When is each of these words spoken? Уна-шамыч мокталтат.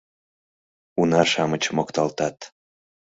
Уна-шамыч 1.01 1.63
мокталтат. 1.75 2.37